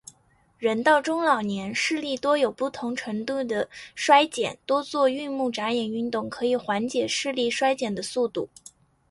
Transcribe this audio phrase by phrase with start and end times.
[0.57, 8.49] 人到中老年，视力多有不同程度地衰减，多做运目眨眼运动可以减缓视力衰减的速度。